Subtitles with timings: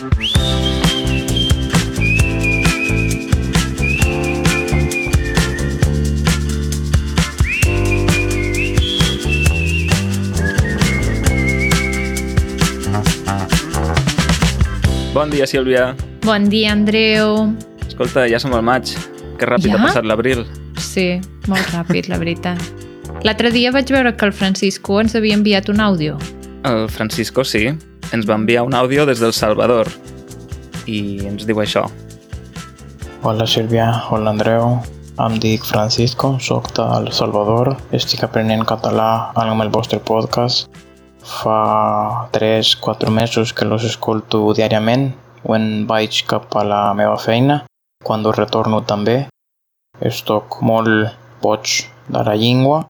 [0.00, 0.08] Bon
[15.28, 15.94] dia, Sílvia.
[16.24, 17.52] Bon dia, Andreu.
[17.86, 18.94] Escolta, ja som al maig.
[19.36, 19.76] Que ràpid Ja?
[19.76, 20.46] ha passat l'abril.
[20.80, 22.56] Sí, molt ràpid, la veritat.
[23.20, 26.16] L'altre dia vaig veure que el Francisco ens havia enviat un àudio.
[26.64, 27.68] El Francisco, sí,
[28.12, 29.88] ens va enviar un àudio des del Salvador
[30.90, 31.86] i ens diu això.
[33.22, 34.78] Hola Sílvia, hola Andreu.
[35.20, 37.74] Em dic Francisco, sóc del Salvador.
[37.92, 40.70] Estic aprenent català amb el vostre podcast.
[41.20, 45.10] Fa 3-4 mesos que los escolto diàriament
[45.42, 47.60] quan vaig cap a la meva feina.
[48.04, 49.28] Quan retorno també.
[50.00, 52.86] Estoc molt boig de la llengua.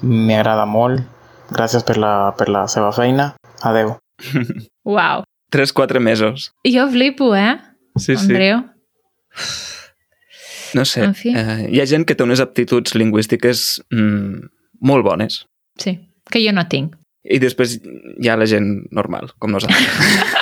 [0.00, 1.04] M'agrada molt.
[1.52, 3.34] Gràcies per la, per la seva feina.
[3.62, 3.98] Adeu.
[4.84, 5.24] Uau.
[5.52, 6.50] 3-4 mesos.
[6.66, 7.56] Jo flipo, eh,
[7.96, 8.26] Sí, sí.
[8.26, 8.58] Andreu?
[10.74, 11.30] No sé, En fi.
[11.36, 14.48] eh, hi ha gent que té unes aptituds lingüístiques mm,
[14.80, 15.46] molt bones
[15.78, 15.94] Sí,
[16.30, 16.96] que jo no tinc.
[17.24, 19.86] i després hi ha la gent normal, com nosaltres.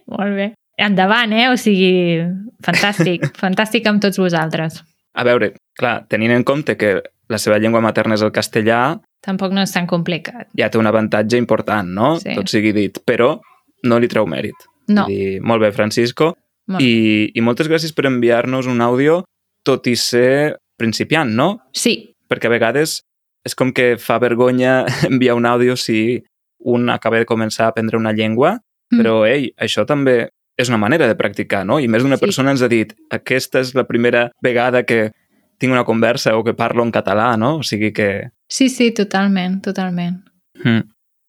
[0.07, 0.53] Molt bé.
[0.77, 1.47] Endavant, eh?
[1.51, 2.19] O sigui,
[2.65, 3.29] fantàstic.
[3.43, 4.81] fantàstic amb tots vosaltres.
[5.15, 6.97] A veure, clar, tenint en compte que
[7.31, 10.47] la seva llengua materna és el castellà, Tampoc no és tan complicat.
[10.57, 12.15] ja té un avantatge important, no?
[12.21, 12.35] Sí.
[12.35, 13.39] Tot sigui dit, però
[13.83, 14.55] no li treu mèrit.
[14.87, 16.35] No, dir, molt bé, Francisco,
[16.67, 16.85] molt bé.
[16.85, 19.23] i, i moltes gràcies per enviar-nos un àudio,
[19.65, 21.59] tot i ser principiant, no?
[21.73, 23.03] Sí, Perquè a vegades
[23.45, 26.23] és com que fa vergonya enviar un àudio si
[26.65, 28.59] un acaba de començar a aprendre una llengua,
[28.91, 28.99] Mm.
[29.01, 30.27] però, ei, això també
[30.61, 31.79] és una manera de practicar, no?
[31.81, 32.21] I més d'una Sí.
[32.25, 35.11] persona ens ha dit aquesta és la primera vegada que
[35.57, 37.57] tinc una conversa o que parlo en català, no?
[37.57, 38.29] O sigui que...
[38.47, 40.23] sí, sí, totalment, totalment.
[40.63, 40.81] Mm.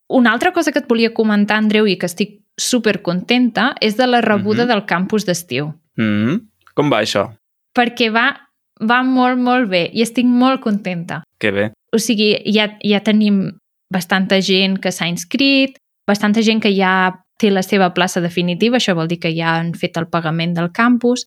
[0.09, 4.07] Una altra cosa que et volia comentar, Andreu, i que estic super contenta, és de
[4.07, 4.69] la rebuda Mhm.
[4.69, 5.75] del campus d'estiu.
[5.97, 6.37] Mm.
[6.75, 7.37] Com va això?
[7.75, 8.49] Perquè va,
[8.81, 11.23] va molt, molt bé i estic molt contenta.
[11.39, 11.73] Que bé.
[11.93, 13.59] O sigui, ja, ja tenim
[13.93, 15.77] bastanta gent que s'ha inscrit,
[16.07, 19.75] bastanta gent que ja té la seva plaça definitiva, això vol dir que ja han
[19.75, 21.27] fet el pagament del campus,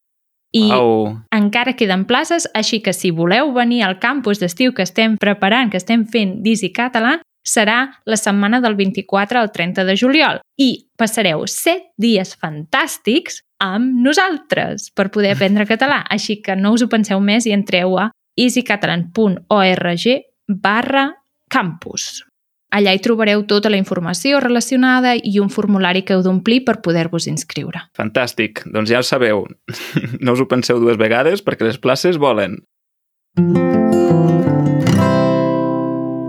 [0.52, 1.16] i Au.
[1.36, 5.78] encara queden places, així que si voleu venir al campus d'estiu que estem preparant, que
[5.78, 11.46] estem fent d'Easy Català, serà la setmana del 24 al 30 de juliol i passareu
[11.48, 16.04] 7 dies fantàstics amb nosaltres per poder aprendre català.
[16.10, 18.10] Així que no us ho penseu més i entreu a
[18.40, 20.08] easycatalan.org
[20.48, 21.06] barra
[21.50, 22.29] campus.
[22.70, 27.26] Allà hi trobareu tota la informació relacionada i un formulari que heu d'omplir per poder-vos
[27.32, 27.82] inscriure.
[27.98, 28.62] Fantàstic.
[28.70, 29.48] Doncs ja ho sabeu.
[30.22, 32.60] No us ho penseu dues vegades perquè les places volen.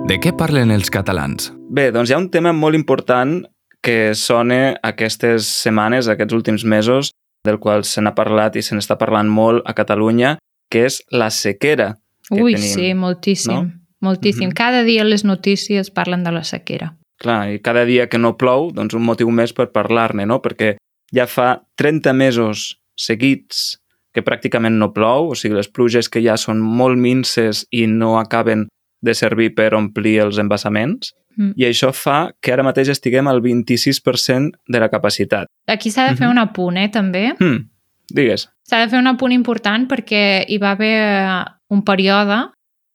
[0.08, 1.50] De què parlen els catalans?
[1.68, 3.42] Bé, doncs hi ha un tema molt important
[3.84, 7.12] que sona aquestes setmanes, aquests últims mesos,
[7.44, 10.38] del qual se n'ha parlat i se n'està parlant molt a Catalunya,
[10.72, 11.94] que és la sequera
[12.30, 12.72] que Ui, tenim.
[12.74, 13.52] sí, moltíssim.
[13.52, 13.79] no?
[14.00, 14.48] Moltíssim.
[14.48, 14.54] Mhm.
[14.54, 16.96] Cada dia les notícies parlen de la sequera.
[17.20, 20.40] Clar, i cada dia que no plou, doncs un motiu més per parlar-ne, no?
[20.40, 20.76] Perquè
[21.12, 23.78] ja fa 30 mesos seguits
[24.14, 28.18] que pràcticament no plou, o sigui, les pluges que ja són molt minces i no
[28.18, 28.68] acaben
[29.02, 31.52] de servir per omplir els embassaments, Mm.
[31.56, 35.46] i això fa que ara mateix estiguem al 26% de la capacitat.
[35.68, 36.32] Aquí s'ha de fer Mhm.
[36.32, 37.34] un apunt, eh, també.
[37.38, 37.68] Hmm,
[38.12, 38.48] digues.
[38.66, 42.50] S'ha de fer un apunt important perquè hi va haver un període,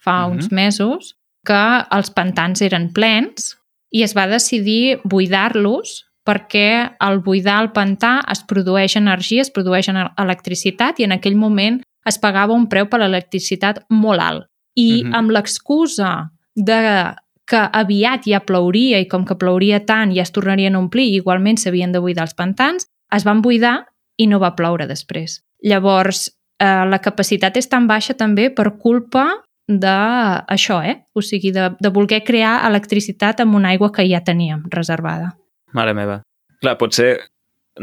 [0.06, 0.36] fa Mhm.
[0.36, 3.56] uns mesos, que els pantans eren plens
[3.92, 9.90] i es va decidir buidar-los perquè al buidar el pantà es produeix energia, es produeix
[10.18, 14.46] electricitat i en aquell moment es pagava un preu per l'electricitat molt alt.
[14.76, 15.14] I Mhm.
[15.14, 17.14] amb l'excusa de
[17.46, 21.16] que aviat ja plouria i com que plouria tant ja es tornarien a omplir i
[21.18, 23.86] igualment s'havien de buidar els pantans, es van buidar
[24.18, 25.44] i no va ploure després.
[25.62, 30.96] Llavors, eh, la capacitat és tan baixa també per culpa d'això, eh?
[31.14, 35.34] O sigui, de, de voler crear electricitat amb una aigua que ja teníem reservada.
[35.74, 36.20] Mare meva.
[36.62, 37.16] Clar, potser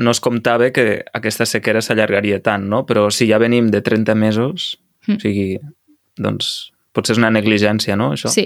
[0.01, 2.85] no es comptava que aquesta sequera s'allargaria tant, no?
[2.89, 5.17] Però si ja venim de 30 mesos, Mm.
[5.17, 5.59] o sigui,
[6.15, 8.29] doncs potser és una negligència, no, això?
[8.31, 8.45] Sí,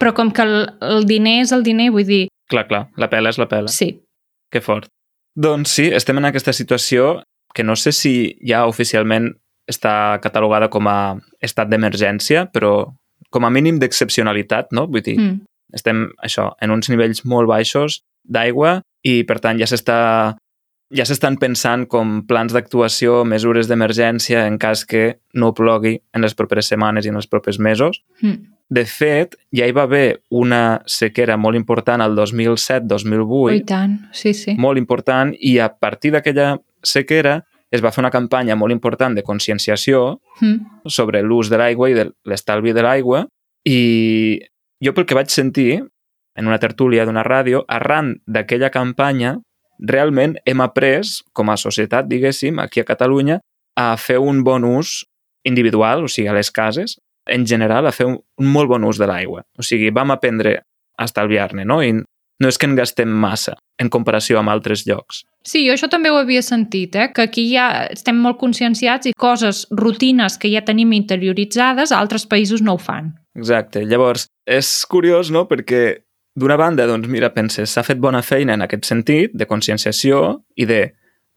[0.00, 3.30] però com que el, el diner és el diner, vull dir, Clar, clar, la pela
[3.30, 3.68] és la pela.
[3.70, 4.00] sí,
[4.50, 4.88] Que fort.
[5.36, 7.22] Doncs sí, estem en aquesta situació
[7.54, 9.36] que no sé si ja oficialment
[9.70, 12.92] està catalogada com a estat d'emergència, però
[13.30, 14.86] com a mínim d'excepcionalitat, no?
[14.86, 15.40] Vull dir, mm,
[15.74, 20.36] estem això, en uns nivells molt baixos d'aigua i per tant ja s'està
[20.94, 26.36] ja s'estan pensant com plans d'actuació, mesures d'emergència en cas que no plogui en les
[26.38, 28.02] properes setmanes i en els propers mesos.
[28.20, 28.50] mm.
[28.74, 34.32] De fet, ja hi va haver una sequera molt important al 2007-2008, I tant, sí,
[34.32, 34.54] sí.
[34.56, 37.42] molt important, i a partir d'aquella sequera
[37.74, 40.86] es va fer una campanya molt important de conscienciació Mm.
[40.86, 43.26] sobre l'ús de l'aigua i de l'estalvi de l'aigua
[43.66, 44.40] i
[44.84, 45.82] jo pel que vaig sentir
[46.36, 49.36] en una tertúlia d'una ràdio, arran d'aquella campanya,
[49.78, 53.38] realment hem après, com a societat, diguéssim, aquí a Catalunya,
[53.76, 55.04] a fer un bon ús
[55.46, 58.98] individual, o sigui, a les cases, en general, a fer un, un molt bon ús
[58.98, 59.44] de l'aigua.
[59.58, 60.56] O sigui, vam aprendre
[60.98, 61.80] a estalviar-ne, no?
[61.82, 62.02] I
[62.40, 65.22] no és que en gastem massa en comparació amb altres llocs.
[65.44, 67.10] Sí, jo això també ho havia sentit, eh?
[67.14, 72.26] que aquí ja estem molt conscienciats i coses, rutines que ja tenim interioritzades, a altres
[72.30, 73.12] països no ho fan.
[73.36, 73.84] Exacte.
[73.84, 75.84] Llavors, és curiós, no?, perquè
[76.38, 80.66] d'una banda, doncs, mira, penses, s'ha fet bona feina en aquest sentit, de conscienciació i
[80.70, 80.80] de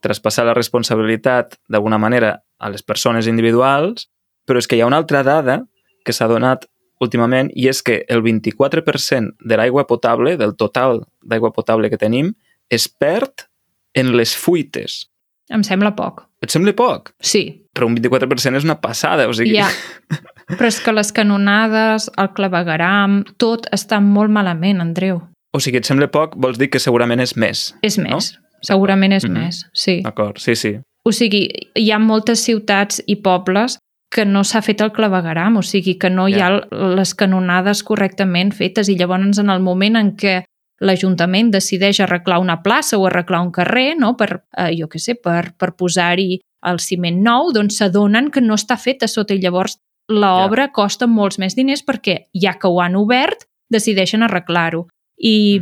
[0.02, 4.08] traspassar la responsabilitat d'alguna manera a les persones individuals,
[4.46, 5.60] però és que hi ha una altra dada
[6.06, 6.64] que s'ha donat
[7.00, 12.32] últimament i és que el 24% de l'aigua potable, del total d'aigua potable que tenim,
[12.70, 13.46] es perd
[13.94, 15.06] en les fuites.
[15.50, 16.26] Em sembla poc.
[16.44, 17.14] Et sembla poc?
[17.20, 19.54] Sí, Però un 24% és una passada, o sigui...
[19.54, 19.68] ja.
[20.58, 25.20] Però és que les canonades, el clavegaram, tot està molt malament, Andreu.
[25.54, 27.68] O sigui, et sembla poc, vols dir que segurament és més.
[27.86, 28.32] És més.
[28.66, 29.32] Segurament és Mhm.
[29.38, 30.00] més, sí.
[30.02, 30.74] D'acord, sí, sí.
[31.06, 31.44] O sigui,
[31.78, 33.78] hi ha moltes ciutats i pobles
[34.10, 38.54] que no s'ha fet el clavegaram, o sigui, que no hi ha les canonades correctament
[38.56, 40.40] fetes i llavors en el moment en què
[40.80, 44.14] l'Ajuntament decideix arreglar una plaça o arreglar un carrer, no?
[44.16, 46.38] per, eh, jo què sé, per, per posar-hi
[46.68, 49.78] el ciment nou, doncs s'adonen que no està fet a sota i llavors
[50.08, 54.86] l'obra costa molts més diners perquè ja que ho han obert, decideixen arreglar-ho.
[55.18, 55.60] I,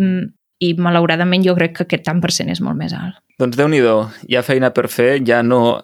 [0.60, 3.18] I malauradament jo crec que aquest tant per cent és molt més alt.
[3.40, 5.80] Doncs déu nhi hi ha feina per fer, ja no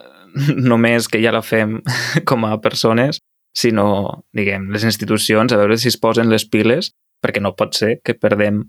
[0.71, 1.81] només que ja la fem
[2.29, 3.21] com a persones,
[3.55, 6.93] sinó, diguem, les institucions, a veure si es posen les piles,
[7.23, 8.65] perquè no pot ser que perdem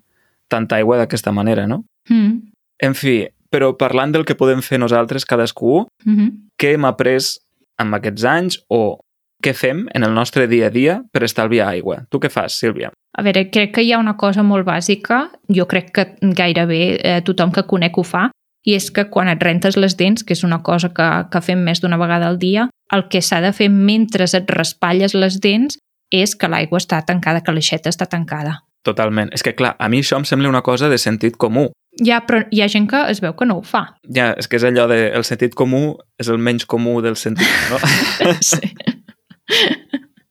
[0.51, 1.83] tanta aigua d'aquesta manera, no?
[2.09, 2.51] Mm.
[2.83, 3.23] En fi,
[3.53, 6.29] però parlant del que podem fer nosaltres, cadascú, Mm -hmm.
[6.57, 7.39] què hem après
[7.77, 8.99] amb aquests anys o
[9.43, 12.05] què fem en el nostre dia a dia per estalviar aigua?
[12.09, 12.91] Tu què fas, Sílvia?
[13.17, 17.21] A veure, crec que hi ha una cosa molt bàsica, jo crec que gairebé eh,
[17.21, 18.29] tothom que conec ho fa,
[18.63, 21.63] i és que quan et rentes les dents, que és una cosa que, que fem
[21.65, 25.77] més d'una vegada al dia, el que s'ha de fer mentre et raspalles les dents
[26.13, 28.61] és que l'aigua està tancada, que l'aixeta està tancada.
[28.83, 29.31] Totalment.
[29.33, 31.69] És que, clar, a mi això em sembla una cosa de sentit comú.
[32.03, 33.85] Ja, però hi ha gent que es veu que no ho fa.
[34.15, 37.47] Ja, és que és allò de el sentit comú és el menys comú del sentit,
[37.71, 37.79] no?
[38.41, 38.73] Sí.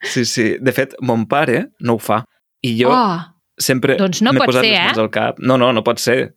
[0.02, 0.46] Sí, sí.
[0.60, 2.22] De fet, mon pare no ho fa.
[2.64, 3.18] I jo Oh,
[3.58, 4.86] sempre doncs no m'he posat ser, les eh?
[4.88, 5.38] mans al cap.
[5.38, 6.34] No, no, no pot ser.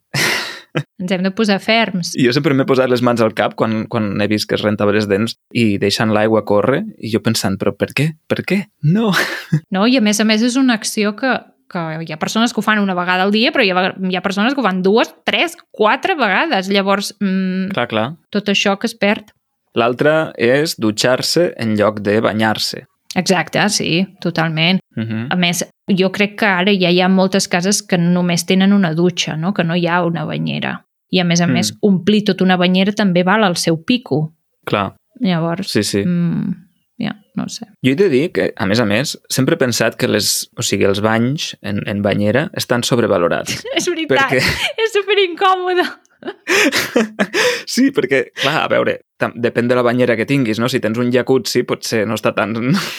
[0.98, 2.14] Ens hem de posar ferms.
[2.16, 4.64] I jo sempre m'he posat les mans al cap quan, quan he vist que es
[4.64, 8.12] rentava les dents i deixant l'aigua córrer i jo pensant, però per què?
[8.28, 8.64] Per què?
[8.82, 9.12] No.
[9.74, 9.86] No?
[9.86, 11.30] I a més a més és una acció que,
[11.70, 14.16] que hi ha persones que ho fan una vegada al dia, però hi ha, hi
[14.16, 16.70] ha persones que ho fan dues, tres, quatre vegades.
[16.72, 18.06] Llavors, mm, Clar, clar.
[18.32, 19.32] tot això que es perd.
[19.76, 22.86] L'altre és dutxar-se en lloc de banyar-se.
[23.16, 24.80] Exacte, sí, totalment.
[24.96, 25.26] Uh -huh.
[25.30, 28.92] A més, jo crec que ara ja hi ha moltes cases que només tenen una
[28.94, 29.52] dutxa, no?
[29.54, 30.85] que no hi ha una banyera.
[31.10, 31.52] I a més a Mm.
[31.52, 34.34] més, omplir tota una banyera també val al seu pico.
[34.66, 36.02] Clar, Llavors, sí, sí.
[36.04, 36.50] mm,
[36.98, 37.66] ja, no sé.
[37.84, 40.62] Jo he de dir que, a més a més, sempre he pensat que les, o
[40.62, 43.62] sigui, els banys en, en banyera estan sobrevalorats.
[43.78, 44.42] És veritat, Perquè,
[44.76, 45.86] és superincòmode.
[47.66, 48.98] sí, perquè, clar, a veure,
[49.36, 50.68] depèn de la banyera que tinguis, no?
[50.68, 52.54] Si tens un jacuzzi, potser no està tan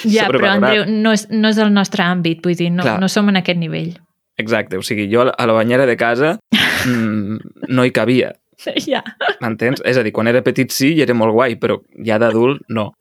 [0.06, 0.54] Ja, però sobrevalorat.
[0.64, 3.00] Andreu, no és, no és el nostre àmbit, vull dir, no, Clar.
[3.02, 3.96] no som en aquest nivell.
[4.38, 6.38] Exacte, o sigui, jo a la- banyera de casa
[6.86, 7.38] mm,
[7.70, 8.34] no hi cabia,
[8.88, 9.04] Ja.
[9.42, 9.82] m'entens?
[9.86, 12.92] És a dir, quan era petit sí i era molt guai, però ja d'adult no.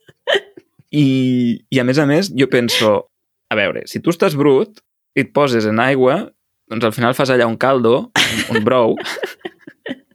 [0.93, 3.09] I, I a més a més, jo penso,
[3.51, 4.81] a veure, si tu estàs brut
[5.17, 6.31] i et poses en aigua,
[6.71, 8.95] doncs al final fas allà un caldo, un, un brou,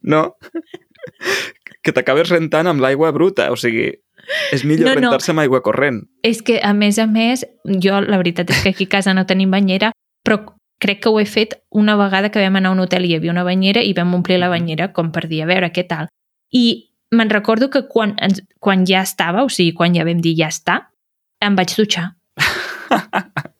[0.01, 0.24] no?
[1.82, 3.90] Que t'acabes rentant amb l'aigua bruta, o sigui,
[4.54, 5.00] és millor No, no.
[5.01, 6.04] rentar-se amb aigua corrent.
[6.24, 7.46] És que, a més a més,
[7.82, 9.92] jo la veritat és que aquí a casa no tenim banyera,
[10.25, 10.40] però
[10.82, 13.20] crec que ho he fet una vegada que vam anar a un hotel i hi
[13.20, 16.10] havia una banyera i vam omplir la banyera com per dir, a veure, què tal?
[16.52, 16.66] I
[17.14, 20.50] me'n recordo que quan, ens, quan ja estava, o sigui, quan ja vam dir ja
[20.52, 20.80] està,
[21.42, 22.12] em vaig dutxar.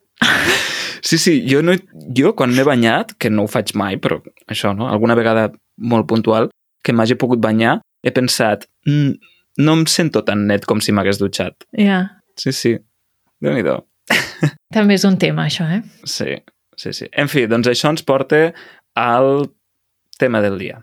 [1.02, 1.74] Sí, sí, jo, no,
[2.16, 4.86] jo quan m'he banyat, que no ho faig mai, però això, no?
[4.86, 5.48] alguna vegada
[5.82, 6.46] molt puntual,
[6.86, 9.10] que m'hagi pogut banyar, he pensat, mm,
[9.66, 11.66] no em sento tan net com si m'hagués dutxat.
[11.74, 11.98] Ja.
[12.38, 12.76] Sí, sí,
[13.42, 13.66] déu nhi
[14.72, 15.82] També és un tema, això, eh?
[16.08, 16.38] Sí,
[16.76, 17.08] sí, sí.
[17.12, 18.52] En fi, doncs això ens porta
[18.94, 19.50] al
[20.18, 20.82] tema del dia.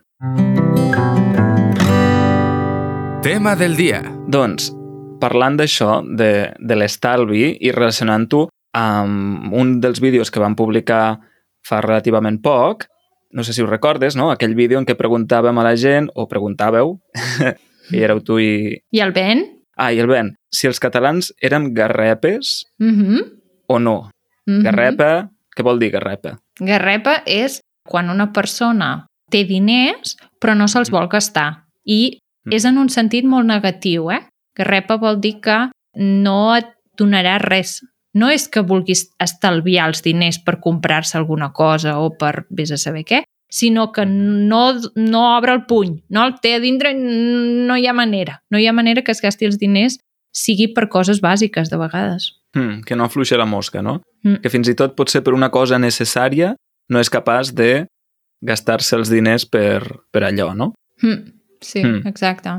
[3.23, 4.03] Tema del dia.
[4.27, 4.71] Doncs,
[5.19, 11.19] parlant d'això, de, de l'estalvi i relacionant-ho amb un dels vídeos que van publicar
[11.65, 12.85] fa relativament poc,
[13.31, 14.29] no sé si ho recordes, no?
[14.31, 16.95] aquell vídeo en què preguntàvem a la gent, o preguntàveu,
[17.93, 18.79] i éreu tu i...
[18.95, 19.43] I el Ben?
[19.79, 23.21] Ah, i el Ben, si els catalans érem garrepes Mm -hmm.
[23.67, 24.09] o no.
[24.45, 24.63] Mm -hmm.
[24.63, 26.37] Garrepa, què vol dir garrepa?
[26.63, 31.65] Garrepa és quan una persona té diners però no se'ls vol gastar.
[31.85, 32.53] I Mm.
[32.55, 34.21] és en un sentit molt negatiu, eh?
[34.55, 37.81] Garrepa vol dir que no et donarà res.
[38.13, 42.77] No és que vulguis estalviar els diners per comprar-se alguna cosa o per vés a
[42.77, 47.75] saber què, sinó que no, no obre el puny, no el té a dintre, no
[47.77, 48.39] hi ha manera.
[48.49, 49.99] No hi ha manera que es gasti els diners
[50.35, 52.31] sigui per coses bàsiques, de vegades.
[52.55, 54.01] Hmm, que no afluixa la mosca, no?
[54.23, 54.41] Mm.
[54.43, 56.55] Que fins i tot pot ser per una cosa necessària
[56.89, 57.85] no és capaç de
[58.41, 60.73] gastar-se els diners per, per allò, no?
[61.03, 61.19] Mm,
[61.61, 62.07] sí, Mm.
[62.07, 62.49] exacte.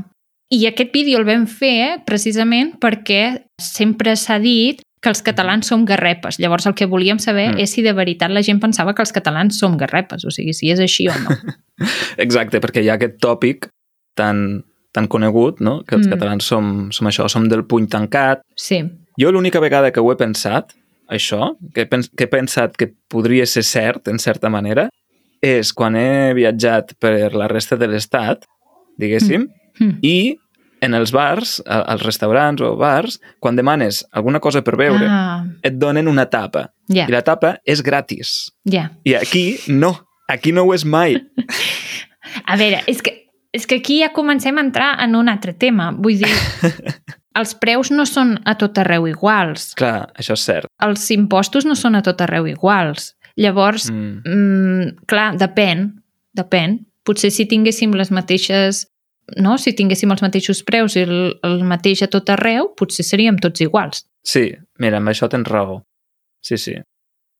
[0.51, 5.67] I aquest vídeo el vam fer eh, precisament perquè sempre s'ha dit que els catalans
[5.67, 6.39] som garrepes.
[6.39, 7.61] Llavors el que volíem saber Mm.
[7.61, 10.71] és si de veritat la gent pensava que els catalans som garrepes, o sigui, si
[10.71, 11.31] és així o no.
[12.19, 13.69] Exacte, perquè hi ha aquest tòpic
[14.15, 15.83] tan, tan conegut, no?
[15.85, 16.11] que els Mm.
[16.11, 18.43] catalans som, som això, som del puny tancat.
[18.57, 18.83] Sí.
[19.21, 20.73] Jo l'única vegada que ho he pensat,
[21.11, 24.89] això, que he, pens que he pensat que podria ser cert, en certa manera,
[25.43, 28.45] és quan he viatjat per la resta de l'estat,
[28.99, 29.49] diguéssim,
[29.81, 29.99] Mm.
[30.03, 30.37] i
[30.83, 35.75] en els bars, als restaurants o bars, quan demanes alguna cosa per beure, Ah, et
[35.79, 36.73] donen una tapa.
[36.89, 38.51] ja, I la tapa és gratis.
[38.65, 38.91] ja.
[39.05, 40.07] I aquí no.
[40.29, 41.17] Aquí no ho és mai.
[42.47, 45.91] A veure, és que, és que aquí ja comencem a entrar en un altre tema.
[45.97, 46.31] Vull dir,
[47.41, 49.73] els preus no són a tot arreu iguals.
[49.79, 50.71] Clar, això és cert.
[50.83, 53.15] Els impostos no són a tot arreu iguals.
[53.41, 54.23] Llavors, Mm.
[54.27, 55.91] Mm, clar, depèn,
[56.37, 56.81] depèn.
[57.07, 58.85] Potser si tinguéssim les mateixes
[59.39, 59.57] no?
[59.59, 61.17] si tinguéssim els mateixos preus i el,
[61.47, 64.05] el mateix a tot arreu, potser seríem tots iguals.
[64.27, 64.51] Sí,
[64.83, 65.81] mira, amb això tens raó.
[66.45, 66.75] Sí, sí.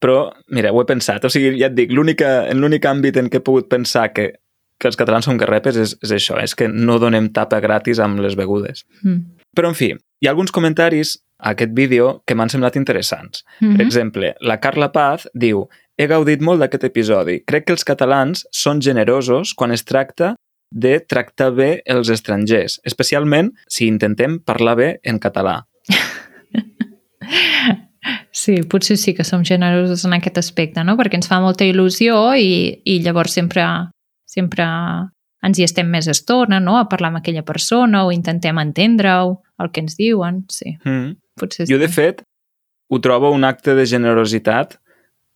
[0.01, 1.25] Però, mira, ho he pensat.
[1.25, 4.31] O sigui, ja et dic, l'únic àmbit en què he pogut pensar que,
[4.81, 8.21] que els catalans són garrepes és, és això, és que no donem tapa gratis amb
[8.23, 8.85] les begudes.
[9.03, 9.37] Mm.
[9.55, 13.45] Però, en fi, hi ha alguns comentaris a aquest vídeo que m'han semblat interessants.
[13.59, 13.85] Mm Per -hmm.
[13.85, 17.43] exemple, la Carla Paz diu He gaudit molt d'aquest episodi.
[17.45, 20.35] Crec que els catalans són generosos quan es tracta
[20.71, 25.67] de tractar bé els estrangers, especialment si intentem parlar bé en català.
[28.31, 30.95] Sí, potser sí que som generosos en aquest aspecte, no?
[30.97, 33.65] Perquè ens fa molta il·lusió i, i llavors sempre,
[34.31, 34.65] sempre
[35.43, 36.77] ens hi estem més estona, no?
[36.77, 41.15] A parlar amb aquella persona o intentem entendre-ho, el que ens diuen, sí, Mm.
[41.35, 41.73] potser sí.
[41.73, 42.21] Jo, de fet,
[42.89, 44.77] ho trobo un acte de generositat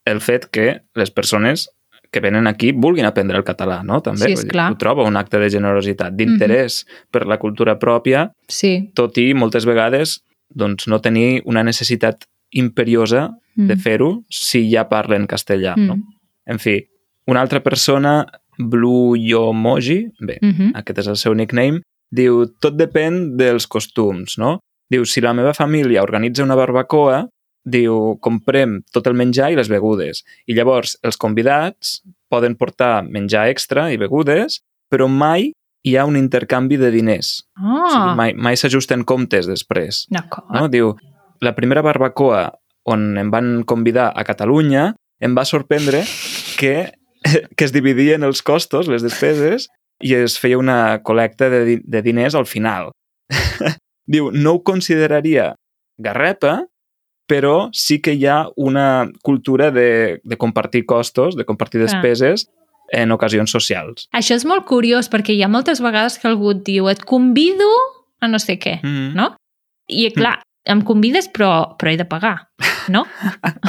[0.06, 1.70] el fet que les persones
[2.12, 4.02] que venen aquí vulguin aprendre el català, no?
[4.02, 4.72] També Sí, esclar.
[4.72, 8.92] ho trobo un acte de generositat, d'interès per la cultura pròpia, Sí.
[8.94, 10.22] tot i moltes vegades
[10.54, 13.68] doncs, no tenir una necessitat imperiosa Mm.
[13.68, 15.96] de fer-ho si ja parlen castellà, no?
[15.96, 16.04] Mm.
[16.46, 16.86] En fi,
[17.28, 18.26] una altra persona,
[18.58, 20.72] Blue Yomoji, bé, Mm -hmm.
[20.76, 21.82] aquest és el seu nickname,
[22.12, 24.60] diu, tot depèn dels costums, no?
[24.90, 27.28] Diu, si la meva família organitza una barbacoa,
[27.66, 30.24] diu, comprem tot el menjar i les begudes.
[30.48, 34.60] I llavors els convidats poden portar menjar extra i begudes,
[34.92, 35.52] però mai
[35.84, 37.44] hi ha un intercanvi de diners.
[37.58, 40.06] O sigui, Ah, mai, mai s'ajusten comptes després.
[40.54, 40.68] No?
[40.68, 40.96] Diu,
[41.42, 42.52] la primera barbacoa
[42.86, 46.04] on em van convidar a Catalunya em va sorprendre
[46.58, 46.92] que,
[47.58, 49.68] que es dividien els costos, les despeses,
[50.04, 52.92] i es feia una col·lecta de, de diners al final.
[54.12, 55.54] Diu, no ho consideraria
[55.98, 56.66] garrepa,
[57.26, 62.46] però sí que hi ha una cultura de, de compartir costos, de compartir despeses
[62.94, 64.06] en ocasions socials.
[64.14, 67.66] Això és molt curiós perquè hi ha moltes vegades que algú et diu et convido
[68.22, 69.16] a no sé què, Mm.
[69.18, 69.32] no?
[69.90, 70.40] I clar,
[70.70, 72.48] em convides però, però he de pagar,
[72.90, 73.06] no?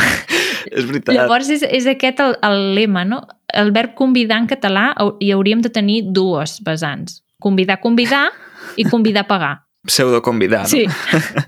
[0.67, 1.15] És veritat.
[1.15, 3.23] Llavors és, és aquest el, el lema, no?
[3.57, 7.23] El verb convidar en català hi hauríem de tenir dues vessants.
[7.41, 8.29] Convidar, convidar
[8.77, 9.67] i convidar pagar.
[9.87, 10.69] Pseudo-convidar, no?
[10.69, 10.87] Sí.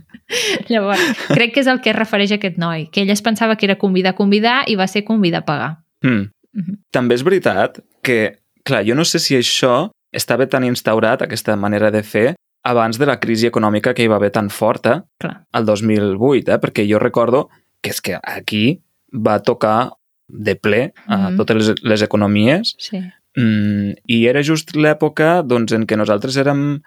[0.69, 3.57] Llavors, crec que és el que es refereix a aquest noi, que ell es pensava
[3.57, 5.79] que era convidar, convidar i va ser convidar pagar.
[6.05, 6.29] Mm.
[6.59, 6.77] Mhm.
[6.91, 11.91] També és veritat que, clar, jo no sé si això estava tan instaurat, aquesta manera
[11.91, 12.35] de fer,
[12.65, 15.47] abans de la crisi econòmica que hi va haver tan forta, Clar.
[15.53, 16.59] al 2008, eh?
[16.61, 17.49] perquè jo recordo
[17.81, 19.98] que és que aquí va tocar
[20.29, 21.37] de ple a Mhm.
[21.37, 22.99] totes les, les economies Sí.
[23.37, 26.81] mm, i era just l'època doncs, en què nosaltres érem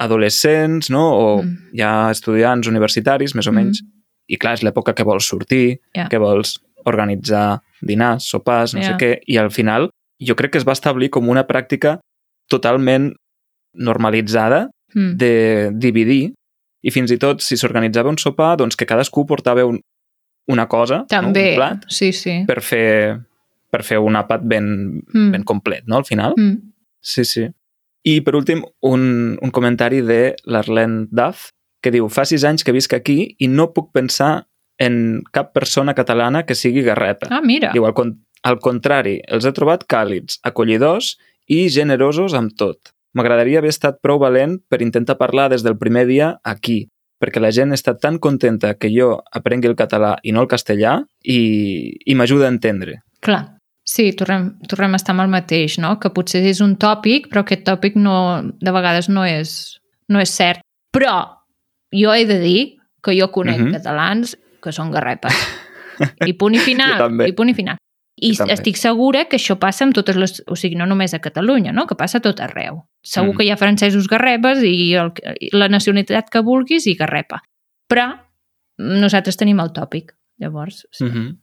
[0.00, 1.02] adolescents no?
[1.12, 1.56] o Mm.
[1.74, 3.82] ja estudiants universitaris, més o menys,
[4.28, 6.08] i clar, és l'època que vols sortir, Ja.
[6.08, 8.86] que vols organitzar dinars, sopars, no Ja.
[8.86, 9.90] sé què, i al final
[10.20, 11.98] jo crec que es va establir com una pràctica
[12.48, 13.14] totalment
[13.74, 15.16] normalitzada Mm.
[15.18, 16.32] de dividir
[16.82, 19.80] i fins i tot si s'organitzava un sopar, doncs que cadascú portava un,
[20.48, 21.50] una cosa, També, no?
[21.50, 22.42] un plat, sí, sí.
[22.48, 23.18] per fer,
[23.70, 24.68] per fer un àpat ben,
[25.14, 25.30] Mm.
[25.32, 26.34] ben complet, no?, al final.
[26.36, 26.72] Mm.
[27.00, 27.46] Sí, sí.
[28.04, 31.50] I, per últim, un, un comentari de l'Arlene Duff,
[31.82, 34.46] que diu fa sis anys que visc aquí i no puc pensar
[34.78, 37.28] en cap persona catalana que sigui garrepa.
[37.30, 37.70] Ah, mira.
[37.74, 41.16] Diu, al, con al contrari, els he trobat càlids, acollidors
[41.50, 42.92] i generosos amb tot.
[43.14, 47.50] M'agradaria haver estat prou valent per intentar parlar des del primer dia aquí, perquè la
[47.54, 51.38] gent està tan contenta que jo aprengui el català i no el castellà i,
[52.06, 53.00] i m'ajuda a entendre.
[53.20, 53.54] Clar.
[53.88, 55.94] Sí, tornem, tornem a estar amb el mateix, no?
[55.98, 59.78] Que potser és un tòpic, però aquest tòpic no, de vegades no és,
[60.12, 60.60] no és cert.
[60.92, 61.14] Però
[61.96, 62.60] jo he de dir
[63.02, 63.72] que jo conec Mhm.
[63.78, 65.32] catalans que són garrepes.
[66.28, 67.00] I punt i final.
[67.26, 67.78] I punt i final.
[68.20, 68.52] I també.
[68.54, 70.42] estic segura que això passa amb totes les...
[70.46, 71.86] O sigui, no només a Catalunya, no?
[71.86, 72.84] Que passa tot arreu.
[73.04, 73.36] Segur Mhm.
[73.36, 75.12] que hi ha francesos garrepes i el,
[75.52, 77.42] la nacionalitat que vulguis i garrepa.
[77.88, 78.18] Però
[78.78, 80.12] nosaltres tenim el tòpic.
[80.38, 81.04] Llavors, sí.
[81.04, 81.36] Mm -hmm.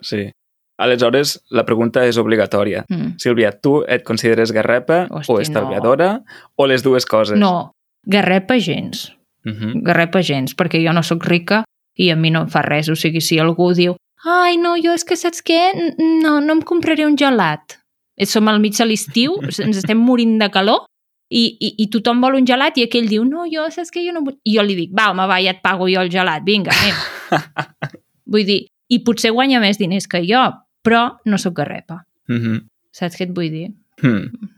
[0.00, 0.30] Sí.
[0.78, 2.84] Aleshores, la pregunta és obligatòria.
[2.88, 3.14] Mm.
[3.18, 6.22] Sílvia, tu et consideres garrepa Hosti, o estalviadora
[6.56, 7.38] o les dues coses?
[7.38, 9.12] No, garrepa gens.
[9.44, 9.82] Mm -hmm.
[9.82, 11.64] Garrepa gens, perquè jo no sóc rica
[11.94, 12.88] i a mi no em fa res.
[12.88, 15.60] O sigui, si algú diu ai, no, jo és que saps què?
[15.98, 17.78] No, no em compraré un gelat.
[18.16, 20.84] Eh, Som al mig de l'estiu, ens estem morint de calor
[21.30, 24.12] i, i, i tothom vol un gelat i aquell diu, no, jo saps que jo
[24.12, 24.36] no vull...
[24.44, 27.54] I jo li dic, va, home, va, ja et pago jo el gelat, vinga, anem.
[28.34, 30.42] vull dir, i potser guanya més diners que jo,
[30.84, 32.02] però no sóc garrepa.
[32.28, 32.62] Mm -hmm.
[32.92, 33.70] Saps què et vull dir?
[34.02, 34.48] hmm.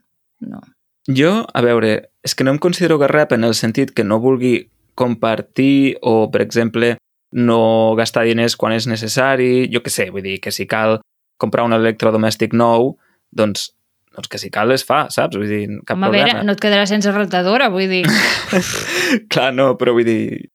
[0.43, 0.61] No.
[1.07, 4.71] Jo, a veure, és que no em considero garrep en el sentit que no vulgui
[4.95, 6.97] compartir o, per exemple,
[7.33, 11.01] no gastar diners quan és necessari, jo que sé, vull dir que si cal
[11.41, 12.97] comprar un electrodomèstic nou,
[13.33, 13.71] doncs,
[14.15, 15.37] doncs que si cal es fa, saps?
[15.41, 16.27] Vull dir, cap Home, problema.
[16.29, 18.03] veure, no et quedaràs sense rentadora, vull dir...
[19.33, 20.51] Clar, no, però vull dir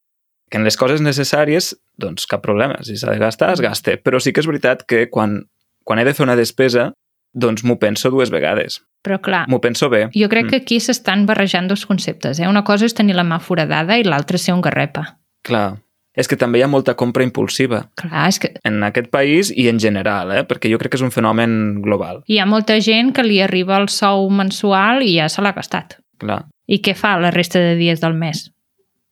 [0.48, 2.78] que en les coses necessàries, doncs cap problema.
[2.86, 3.98] Si s'ha de gastar, es gasta.
[4.00, 5.42] Però sí que és veritat que quan,
[5.84, 6.92] quan he de fer una despesa,
[7.36, 8.78] doncs m'ho penso dues vegades.
[9.04, 10.06] Però clar, M'ho penso bé.
[10.16, 10.50] Jo crec Mm.
[10.50, 12.40] que aquí s'estan barrejant dos conceptes.
[12.40, 12.48] Eh?
[12.48, 15.18] Una cosa és tenir la mà foradada i l'altra ser un garrepa.
[15.44, 15.76] Clar.
[16.16, 19.68] És que també hi ha molta compra impulsiva Clar, és que en aquest país i
[19.68, 20.44] en general, eh?
[20.48, 22.22] perquè jo crec que és un fenomen global.
[22.26, 25.98] hi ha molta gent que li arriba el sou mensual i ja se l'ha gastat.
[26.18, 26.46] Clar.
[26.66, 28.48] I què fa la resta de dies del mes?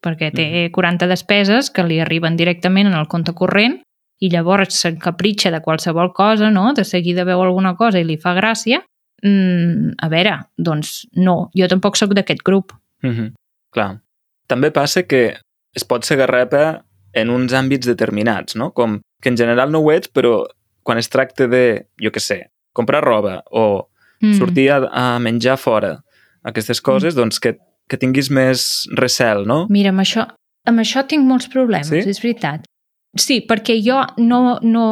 [0.05, 3.81] Perquè té 40 despeses que li arriben directament en el compte corrent
[4.21, 6.73] i llavors s'encapritxa de qualsevol cosa, no?
[6.75, 8.83] de seguida veu alguna cosa i li fa gràcia.
[9.25, 12.73] Mm, a veure, doncs no, jo tampoc sóc d'aquest grup.
[13.03, 13.33] Mm -hmm.
[13.73, 14.01] Clar.
[14.47, 15.37] També passa que
[15.77, 16.85] es pot ser garrepa
[17.17, 18.71] en uns àmbits determinats, no?
[18.77, 20.47] Com que en general no ho ets, però
[20.87, 24.33] quan es tracta de, jo que sé, comprar roba o Mm.
[24.39, 25.99] sortir a, a menjar fora,
[26.43, 27.51] aquestes coses, doncs que,
[27.87, 29.67] que tinguis més recel, no?
[29.69, 30.23] Mira, amb això,
[30.65, 31.99] amb això tinc molts problemes, Sí?
[32.01, 32.65] és veritat.
[33.19, 34.85] Sí, perquè jo no, no...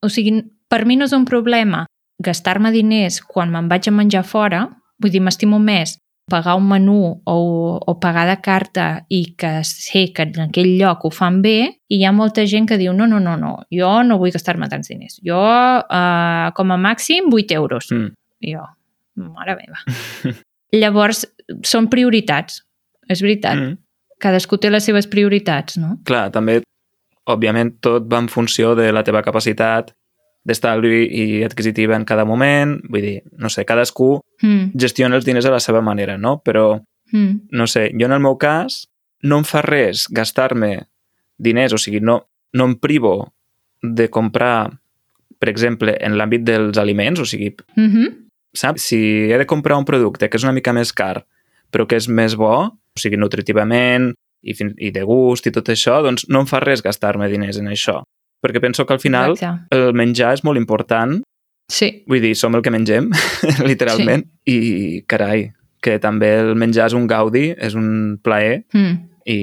[0.00, 0.32] O sigui,
[0.68, 1.84] per mi no és un problema
[2.24, 4.62] gastar-me diners quan me'n vaig a menjar fora,
[4.98, 5.98] vull dir, m'estimo més
[6.32, 7.36] pagar un menú o,
[7.76, 11.56] o pagar de carta i que sé que en aquell lloc ho fan bé
[11.92, 14.70] i hi ha molta gent que diu no, no, no, no jo no vull gastar-me
[14.72, 15.18] tants diners.
[15.26, 15.42] Jo,
[15.82, 17.90] eh, com a màxim, 8 euros.
[17.92, 18.14] Mm.
[18.48, 18.64] Jo,
[19.36, 19.84] mare meva.
[20.80, 21.26] Llavors,
[21.68, 22.62] són prioritats,
[23.12, 23.60] és veritat.
[23.60, 23.76] Mm.
[24.22, 25.98] Cadascú té les seves prioritats, no?
[26.08, 26.62] Clar, també,
[27.28, 29.92] òbviament, tot va en funció de la teva capacitat
[30.44, 32.78] d'estalvi i adquisitiva en cada moment.
[32.90, 36.40] Vull dir, no sé, cadascú Mm, gestiona els diners a la seva manera, no?
[36.44, 38.88] Però, mm, no sé, jo en el meu cas
[39.22, 40.88] no em fa res gastar-me
[41.38, 43.32] diners, o sigui, no, no em privo
[43.82, 44.70] de comprar,
[45.38, 48.14] per exemple, en l'àmbit dels aliments, o sigui, mm -hmm.
[48.52, 48.82] saps?
[48.82, 51.24] Si he de comprar un producte que és una mica més car,
[51.70, 56.02] però que és més bo, o sigui, nutritivament i, i de gust i tot això,
[56.02, 58.02] doncs no em fa res gastar-me diners en això.
[58.42, 59.76] Perquè penso que al final Exacte.
[59.76, 61.20] el menjar és molt important,
[61.72, 63.06] Sí, vull dir, som el que mengem,
[63.64, 65.46] literalment, i carai,
[65.80, 68.96] que també el menjar és un gaudi, és un plaer, mm,
[69.30, 69.36] i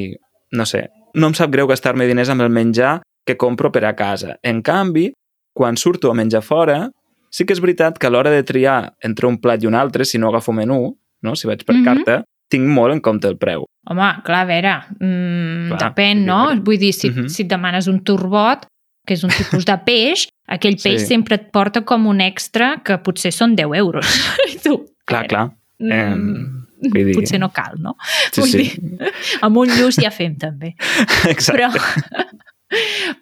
[0.53, 3.95] no sé, no em sap greu gastar-me diners amb el menjar que compro per a
[3.95, 4.35] casa.
[4.43, 5.07] En canvi,
[5.55, 6.91] quan surto a menjar fora,
[7.31, 10.05] sí que és veritat que a l'hora de triar entre un plat i un altre,
[10.05, 11.35] si no agafo menú, no?
[11.35, 11.83] si vaig per Mhm.
[11.85, 13.65] carta, tinc molt en compte el preu.
[13.89, 16.53] home, clar, a veure, mm, Clar, depèn, no?
[16.61, 17.27] Vull dir, si, Mhm.
[17.29, 18.67] si et demanes un turbot,
[19.09, 20.89] que és un tipus de peix, aquell Sí.
[20.91, 24.05] peix sempre et porta com un extra que potser són 10 euros.
[24.53, 24.77] I tu,
[25.09, 25.45] Clar, veure, clar.
[25.79, 27.95] mm, Em, vull dir- Potser no cal, no?
[28.31, 28.57] Sí, Vull sí.
[28.63, 30.75] dir, amb un lluç ja fem, també.
[31.33, 31.65] Exacte.
[31.65, 31.69] Però,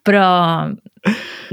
[0.03, 0.25] però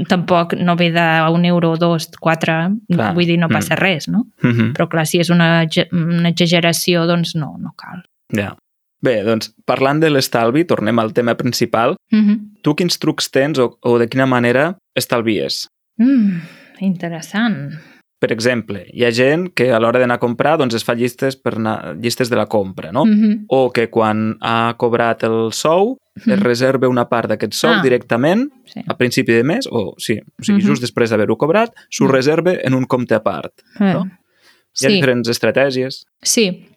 [0.09, 2.57] tampoc no ve d'un euro dos, quatre,
[2.91, 3.13] Clar.
[3.15, 3.53] vull dir, no Mm.
[3.55, 4.25] passa res, no?
[4.43, 4.73] Mhm.
[4.75, 8.03] Però clar, si és una, una exageració, doncs no, no cal.
[8.35, 8.55] Ja.
[9.01, 11.95] Bé, doncs, parlant de l'estalvi, tornem al tema principal.
[12.11, 12.39] Mm -hmm.
[12.65, 15.67] Tu quins trucs tens o, o de quina manera estalvies?
[16.01, 16.39] mm,
[16.81, 17.75] interessant.
[18.19, 21.35] Per exemple, hi ha gent que a l'hora d'anar a comprar doncs es fa llistes
[21.37, 23.03] per anar, llistes de la compra, no?
[23.05, 23.45] Mm -hmm.
[23.49, 27.81] O que quan ha cobrat el sou es reserva una part d'aquest sou Ah.
[27.83, 28.81] directament Sí.
[28.87, 30.67] a principi de mes, o sí, o sigui, Mhm.
[30.67, 32.11] just després d'haver-ho cobrat, s'ho Mm.
[32.11, 33.51] reserva en un compte a part.
[33.79, 34.05] no?
[34.05, 34.95] Hi ha Sí.
[34.95, 36.05] diferents estratègies.
[36.21, 36.67] Sí.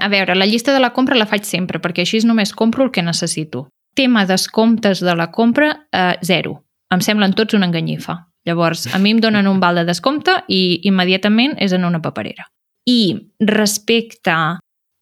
[0.00, 2.90] A veure, la llista de la compra la faig sempre, perquè així només compro el
[2.90, 3.68] que necessito.
[3.96, 6.60] Tema descomptes de la compra, eh, zero.
[6.92, 8.18] Em semblen tots una enganyifa.
[8.46, 12.44] Llavors, a mi em donen un val de descompte i immediatament és en una paperera.
[12.86, 14.34] I respecte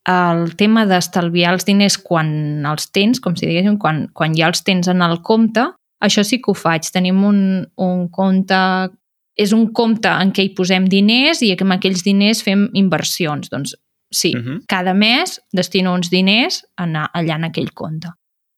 [0.07, 4.63] al tema d'estalviar els diners quan els tens, com si diguéssim, quan, quan ja els
[4.65, 5.67] tens en el compte,
[6.01, 6.89] això sí que ho faig.
[6.93, 8.61] Tenim un, un compte
[9.37, 13.51] és un compte en què hi posem diners i amb aquells diners fem inversions.
[13.51, 13.75] Doncs
[14.13, 14.65] sí, Mhm.
[14.69, 18.09] cada mes destino uns diners a anar allà en aquell compte.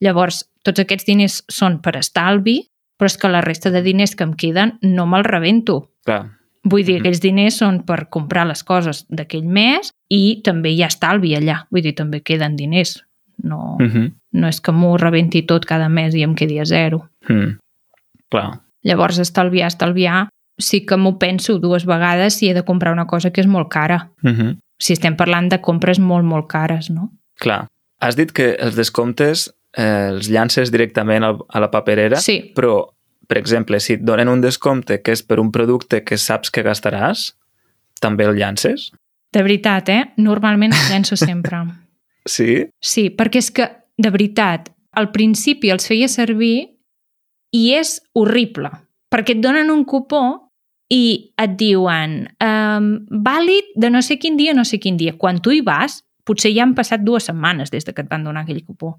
[0.03, 2.59] Llavors, tots aquests diners són per estalvi,
[2.97, 5.91] però és que la resta de diners que em queden no me'ls rebento.
[6.05, 6.33] Clar,
[6.67, 6.99] Vull dir, Mhm.
[7.01, 11.65] aquells diners són per comprar les coses d'aquell mes i també hi ha estalvi allà.
[11.71, 13.05] Vull dir, també queden diners.
[13.41, 17.09] No, mhm, no és que m'ho rebenti tot cada mes i em quedi a zero.
[17.29, 17.57] mm.
[18.29, 18.61] clar.
[18.83, 23.31] Llavors, estalviar, estalviar, sí que m'ho penso dues vegades si he de comprar una cosa
[23.31, 24.11] que és molt cara.
[24.23, 24.57] Mhm.
[24.79, 27.11] Si estem parlant de compres molt, molt cares, no?
[27.39, 27.67] Clar.
[27.99, 32.81] Has dit que els descomptes eh, els llances directament al, a la paperera, Sí, però,
[33.27, 36.65] per exemple, si et donen un descompte que és per un producte que saps que
[36.65, 37.31] gastaràs,
[38.01, 38.91] també el llances?
[39.33, 40.03] de veritat, eh?
[40.17, 41.61] Normalment els llenço sempre.
[42.27, 42.65] Sí?
[42.83, 44.65] Sí, perquè és que, de veritat,
[44.99, 46.73] al principi els feia servir
[47.55, 48.67] i és horrible,
[49.07, 50.19] perquè et donen un cupó
[50.91, 52.89] i et diuen um,
[53.23, 55.15] vàlid de no sé quin dia, no sé quin dia.
[55.15, 58.27] Quan tu hi vas, potser ja han passat dues setmanes des de que et van
[58.27, 58.97] donar aquell cupó.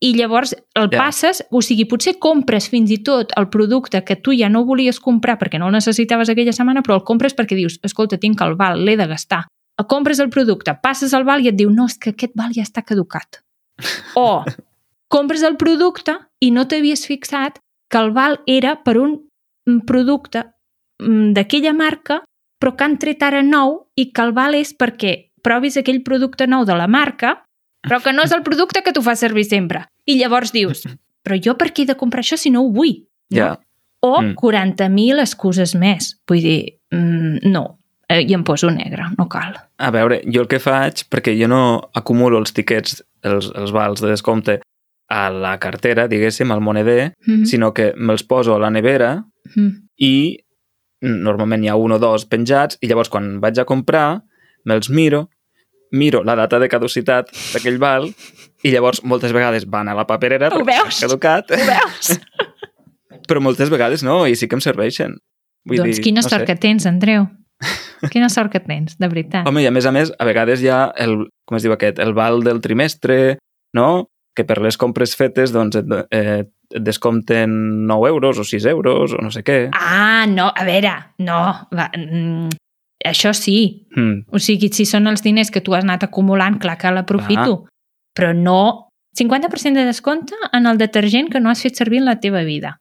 [0.00, 0.98] I llavors el Ja.
[0.98, 5.00] passes, o sigui, potser compres fins i tot el producte que tu ja no volies
[5.00, 8.56] comprar perquè no el necessitaves aquella setmana, però el compres perquè dius, escolta, tinc el
[8.56, 9.44] val, l'he de gastar.
[9.88, 12.64] Compres el producte, passes el val i et diu, no, és que aquest val ja
[12.64, 13.42] està caducat.
[14.16, 14.42] O
[15.08, 17.60] compres el producte i no t'havies fixat
[17.92, 19.20] que el val era per un
[19.86, 20.42] producte
[21.02, 22.22] mm, d'aquella marca,
[22.58, 26.48] però que han tret ara nou i que el val és perquè provis aquell producte
[26.50, 27.45] nou de la marca,
[27.86, 29.86] però que no és el producte que tu fas servir sempre.
[30.04, 30.84] I llavors dius,
[31.24, 32.98] però jo per què he de comprar això si no ho vull?
[33.30, 33.36] No?
[33.38, 33.54] Ja.
[34.04, 34.34] O Mm.
[34.36, 36.12] 40.000 excuses més.
[36.28, 39.56] Vull dir, mm, no, eh, i em poso negre, no cal.
[39.78, 44.00] A veure, jo el que faig, perquè jo no acumulo els tiquets, els, els vals
[44.00, 44.60] de descompte
[45.08, 47.44] a la cartera, diguéssim, al moneder, Mm -hmm.
[47.46, 49.24] sinó que me'ls poso a la nevera
[49.56, 49.88] mm.
[49.98, 50.38] i
[51.00, 54.22] normalment hi ha un o dos penjats i llavors quan vaig a comprar
[54.64, 55.28] me'ls miro,
[55.92, 58.08] miro la data de caducitat d'aquell val
[58.64, 61.00] i llavors moltes vegades van a la paperera Ho veus?
[61.00, 62.16] caducat, Ho veus?
[63.28, 65.16] però moltes vegades no, i sí que em serveixen.
[65.66, 66.52] Vull doncs dir, quina no sort sé.
[66.52, 67.26] que tens, Andreu.
[68.12, 69.46] Quina sort que tens, de veritat.
[69.48, 71.14] Home, i a més a més, a vegades hi ha el,
[71.48, 73.38] com es diu aquest, el val del trimestre,
[73.74, 74.10] no?
[74.36, 79.14] Que per les compres fetes, doncs, et, eh, et descompten 9 euros o 6 euros
[79.16, 79.70] o no sé què.
[79.72, 80.92] Ah, no, a veure,
[81.24, 81.40] no.
[81.72, 82.52] Va, mm,
[83.08, 83.86] això sí.
[83.96, 87.64] Mm, O sigui, si són els diners que tu has anat acumulant, clar que l'aprofito.
[88.16, 88.88] Però no
[89.18, 92.80] 50% de descompte en el detergent que no has fet servir en la teva vida.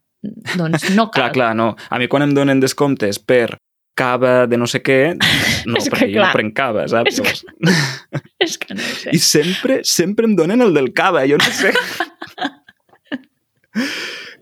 [0.58, 1.30] Doncs no cal.
[1.30, 1.76] clar, clar, no.
[1.90, 3.58] A mi quan em donen descomptes per
[3.96, 5.16] cava de no sé què,
[5.66, 6.32] no, És que perquè jo clar.
[6.34, 7.20] no prenc cava, saps?
[7.20, 9.14] És que- És que no sé.
[9.16, 11.72] I sempre, sempre em donen el del cava, jo no sé.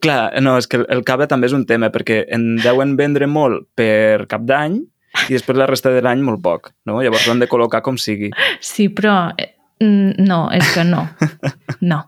[0.03, 3.25] Clar, no, és que el- el cava també és un tema, perquè en deuen vendre
[3.27, 4.81] molt per cap d'any
[5.29, 7.01] i després la resta de l'any molt poc, no?
[7.01, 8.31] Llavors ho han de col·locar com sigui.
[8.61, 11.07] Sí, però eh, mm, no, és que no.
[11.81, 11.99] No.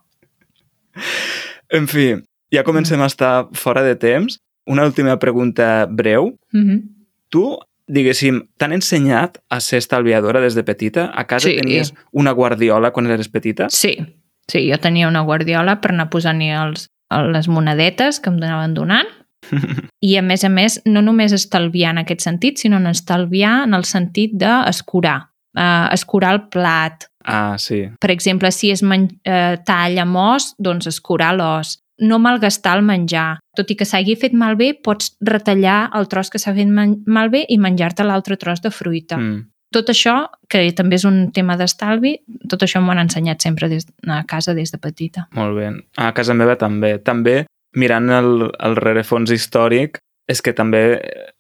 [1.70, 2.14] En fi,
[2.54, 4.40] ja comencem a estar fora de temps.
[4.66, 6.38] Una última pregunta breu.
[6.54, 6.82] Mm -hmm.
[7.30, 7.44] Tu,
[7.88, 11.12] diguéssim, t'han ensenyat a ser estalviadora des de petita?
[11.14, 11.56] A casa Sí.
[11.58, 13.68] tenies una guardiola quan eres petita?
[13.70, 13.98] Sí,
[14.48, 16.90] sí, jo tenia una guardiola per anar posant-hi els,
[17.32, 19.08] les monedetes que em donaven donant
[20.02, 23.78] i a més a més no només estalviar en aquest sentit, sinó en estalviar en
[23.78, 25.18] el sentit d'escurar,
[25.58, 27.08] uh, escurar el plat.
[27.26, 27.86] Ah, sí.
[28.02, 31.80] Per exemple, si és men uh, tall amb os, doncs escurar l'os.
[32.04, 33.40] No malgastar el menjar.
[33.56, 37.58] Tot i que s'hagi fet malbé, pots retallar el tros que s'ha fet malbé i
[37.58, 39.16] menjar-te l'altre tros de fruita.
[39.16, 39.46] Mm.
[39.76, 40.14] Tot això,
[40.48, 42.14] que també és un tema d'estalvi,
[42.52, 45.26] tot això m'ho han ensenyat sempre des, a casa des de petita.
[45.36, 45.72] Molt bé.
[46.00, 46.94] A casa meva també.
[47.04, 47.42] També,
[47.76, 50.84] mirant el, el rerefons històric, és que també,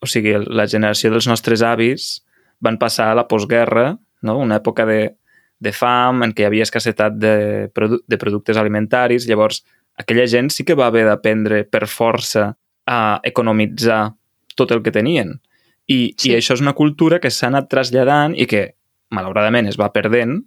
[0.03, 2.19] o sigui, la generació dels nostres avis
[2.61, 4.37] van passar a la postguerra, no?
[4.37, 5.15] una època de,
[5.59, 7.33] de fam, en què hi havia escassetat de,
[7.73, 9.63] produ de productes alimentaris, llavors
[9.97, 12.51] aquella gent sí que va haver d'aprendre per força
[12.85, 14.13] a economitzar
[14.55, 15.39] tot el que tenien.
[15.87, 16.31] I, Sí.
[16.31, 18.75] I això és una cultura que s'ha anat traslladant i que,
[19.13, 20.39] malauradament, es va perdent,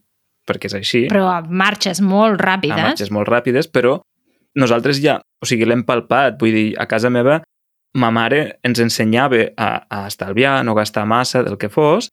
[0.48, 2.83] perquè és així, Però a marxes molt a ràpides.
[2.83, 3.98] marxes molt ràpides, però
[4.56, 7.42] nosaltres ja, o sigui, l'hem palpat, vull dir, a casa meva
[7.94, 12.11] ma mare ens ensenyava a, a estalviar, no gastar massa del que fos,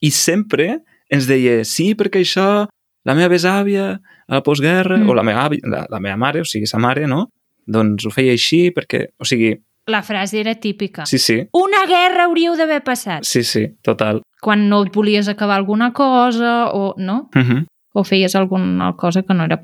[0.00, 2.66] i sempre ens deia, sí, perquè això,
[3.04, 5.08] la meva besàvia, a la postguerra, Mm.
[5.08, 7.30] o la meva, àvia, la, la meva mare, o sigui, sa mare, no?
[7.66, 9.56] Doncs ho feia així perquè, o sigui,
[9.88, 11.06] La frase era típica.
[11.06, 13.24] sí, sí, Una guerra hauríeu d'haver passat.
[13.24, 14.20] sí, sí, total.
[14.40, 17.30] Quan no et volies acabar alguna cosa o no?
[17.34, 17.66] Uh -huh.
[17.94, 19.58] O feies alguna cosa que no era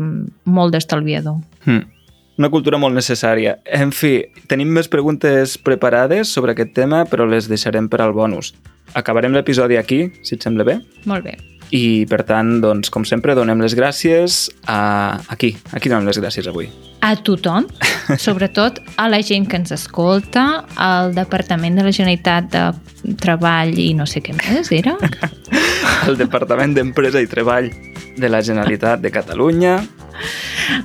[0.44, 1.36] molt d'estalviador.
[1.66, 1.84] Mm.
[2.34, 3.58] Una cultura molt necessària.
[3.64, 4.16] En fi,
[4.50, 8.52] tenim més preguntes preparades sobre aquest tema, però les deixarem per al bonus.
[8.98, 10.80] Acabarem l'episodi aquí, si et sembla bé.
[11.06, 11.36] Molt bé.
[11.74, 15.20] I, per tant, doncs, com sempre, donem les gràcies a...
[15.30, 15.54] aquí.
[15.72, 16.68] Aquí donem les gràcies avui.
[17.06, 17.68] A tothom,
[18.26, 23.92] sobretot a la gent que ens escolta, al Departament de la Generalitat de Treball i
[23.94, 24.96] no sé què més era.
[26.08, 27.70] Al Departament d'Empresa i Treball
[28.18, 29.78] de la Generalitat de Catalunya.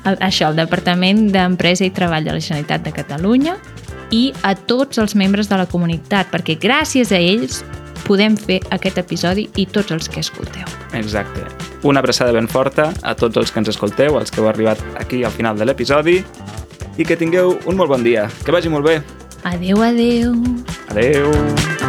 [0.06, 3.58] El- Això, el Departament d'Empresa i Treball de la Generalitat de Catalunya
[4.12, 7.63] i a tots els membres de la comunitat, perquè gràcies a ells
[8.08, 10.65] podem fer aquest episodi i tots els que escolteu.
[10.93, 11.43] Exacte.
[11.84, 15.23] Una abraçada ben forta a tots els que ens escolteu, als que heu arribat aquí
[15.23, 16.23] al final de l'episodi,
[16.97, 18.28] i que tingueu un molt bon dia.
[18.43, 19.02] Que vagi molt bé.
[19.43, 20.34] Adeu, adeu.
[20.89, 21.88] Adeu.